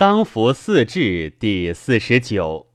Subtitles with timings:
[0.00, 2.68] 丧服四志第四十九。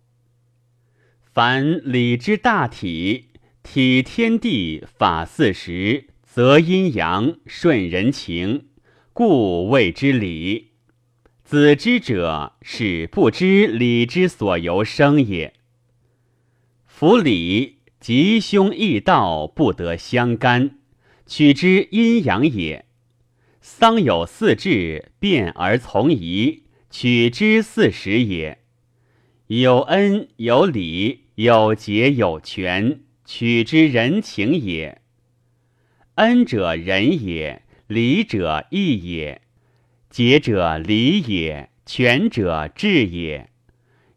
[1.34, 3.30] 凡礼之大体，
[3.64, 8.68] 体天地，法四时，则阴阳，顺人情，
[9.12, 10.74] 故谓之礼。
[11.44, 15.56] 子之者，是不知礼之所由生也。
[16.86, 20.78] 夫礼，吉凶易道不得相干，
[21.26, 22.86] 取之阴阳也。
[23.62, 26.65] 丧有四志，变而从宜，
[26.98, 28.60] 取之四时也。
[29.48, 35.02] 有恩有礼，有节有权，取之人情也。
[36.14, 39.42] 恩者仁也，礼者义也。
[40.10, 43.50] 节者礼也，权者智也，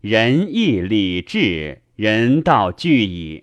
[0.00, 3.42] 仁义礼智，人道俱矣。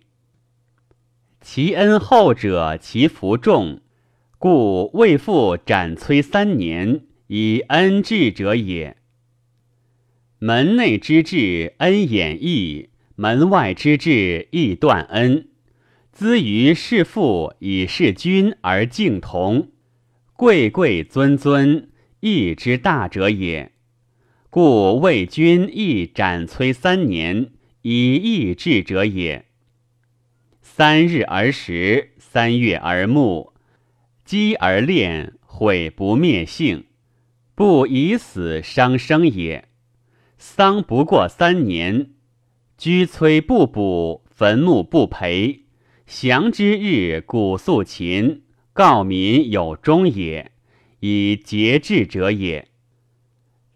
[1.42, 3.82] 其恩厚者，其福重，
[4.38, 8.96] 故未复斩摧三年以恩治者也。
[10.40, 15.48] 门内之志，恩掩义；门外之志，义断恩。
[16.12, 19.70] 资于事父以事君而敬同，
[20.36, 21.90] 贵贵尊尊。
[22.22, 23.72] 义之大者也，
[24.50, 27.52] 故为君亦斩摧三年
[27.84, 29.46] 以义治者也。
[30.62, 33.52] 三日而食，三月而沐，
[34.24, 36.86] 积而炼，毁不灭性，
[37.54, 39.66] 不以死伤生也。
[40.48, 42.12] 丧不过三年，
[42.78, 45.64] 居摧不补，坟墓不培，
[46.06, 50.52] 祥之日，古肃秦，告民有终也。
[51.00, 52.68] 以节制者也。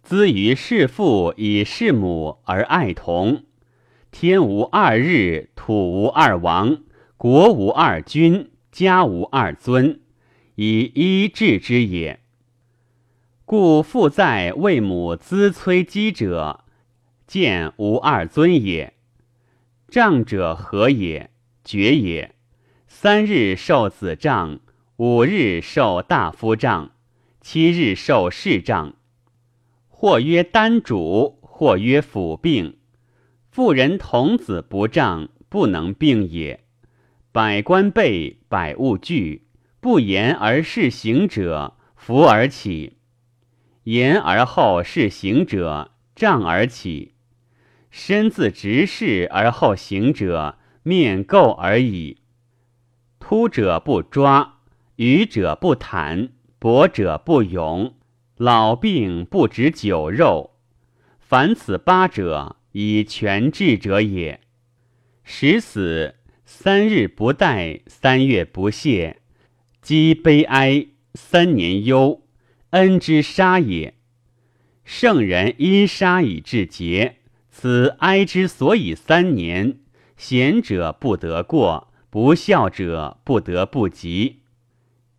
[0.04, 3.46] 资于弑父以弑母而爱同，
[4.12, 6.84] 天无二日，土无二王，
[7.18, 10.00] 国无二君，家无二尊，
[10.54, 12.20] 以一治之也。
[13.52, 16.66] 故父在为母资摧积者，
[17.26, 18.94] 见无二尊也。
[19.88, 21.32] 杖者何也？
[21.64, 22.36] 爵也。
[22.88, 24.60] 三日受子杖，
[24.98, 26.92] 五日受大夫杖。
[27.42, 28.94] 七日受士杖，
[29.88, 32.78] 或曰单主，或曰辅病。
[33.50, 36.64] 妇人童子不杖，不能病也。
[37.32, 39.48] 百官备，百物具，
[39.80, 42.99] 不言而事行者，服而起；
[43.90, 47.16] 言而后事行者，杖而起。
[47.90, 52.18] 身自直视而后行者，面垢而已。
[53.20, 54.60] 突者不抓，
[54.98, 56.30] 愚者不谈。
[56.60, 57.96] 博者不勇，
[58.38, 60.52] 老病不止酒肉。
[61.18, 64.40] 凡此八者，以全治者也。
[65.24, 66.14] 时死
[66.46, 69.18] 三日不待，三月不谢，
[69.82, 70.86] 积悲哀，
[71.16, 72.22] 三年忧，
[72.72, 73.96] 恩之杀也。
[74.84, 77.18] 圣人因杀以至节，
[77.50, 79.80] 此哀之所以三年。
[80.18, 84.42] 贤者不得过，不孝者不得不及。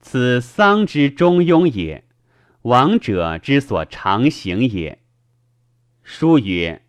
[0.01, 2.05] 此丧之中庸也，
[2.63, 4.99] 亡者之所常行也。
[6.03, 6.83] 书曰：“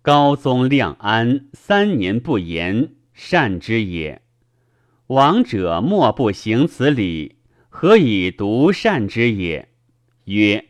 [0.00, 4.22] 高宗亮安，三年不言，善之也。
[5.08, 7.36] 亡者莫不行此礼，
[7.68, 9.68] 何以独善之也？”
[10.24, 10.66] 曰：“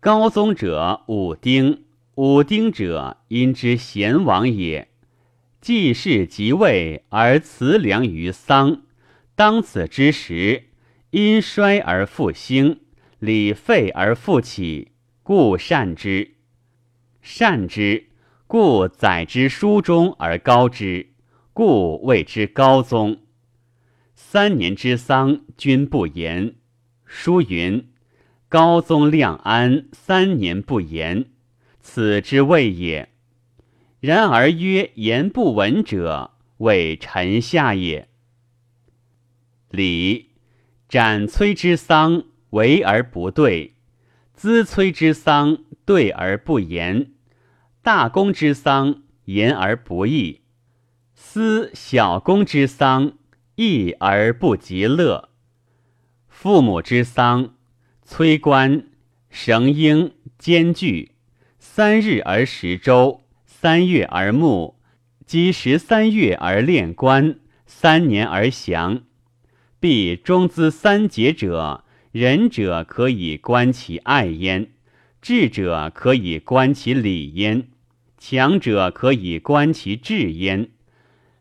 [0.00, 1.84] 高宗者武丁，
[2.14, 4.88] 武丁者因之贤王也。
[5.60, 8.82] 既是即位而辞良于丧，
[9.34, 10.64] 当此之时。”
[11.10, 12.80] 因衰而复兴，
[13.18, 16.34] 礼废而复起，故善之。
[17.22, 18.10] 善之，
[18.46, 21.14] 故载之书中而高之，
[21.54, 23.22] 故谓之高宗。
[24.14, 26.56] 三年之丧，君不言。
[27.06, 27.88] 书云
[28.48, 31.26] ：“高宗亮安，三年不言，
[31.80, 33.10] 此之谓也。”
[34.00, 38.08] 然而曰言不闻者，谓臣下也。
[39.70, 40.26] 礼。
[40.88, 43.72] 斩崔之丧，为而不对；
[44.32, 47.10] 资崔之丧，对而不言；
[47.82, 50.40] 大公之丧，言而不义；
[51.12, 53.12] 思小公之丧，
[53.56, 55.28] 义而不及乐。
[56.26, 57.56] 父母之丧，
[58.10, 58.86] 崔官
[59.28, 61.12] 绳缨兼具，
[61.58, 64.76] 三日而食周，三月而沐，
[65.26, 69.02] 积十三月而练官，三年而降。
[69.78, 74.70] 必中资三节者，仁者可以观其爱焉，
[75.20, 77.68] 智者可以观其礼焉，
[78.16, 80.70] 强者可以观其智焉。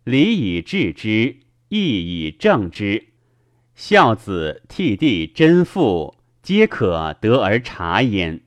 [0.03, 1.37] 礼以治之，
[1.69, 3.05] 义以正之。
[3.73, 6.16] 孝子悌弟贞父，
[6.47, 8.39] 皆可得而察焉。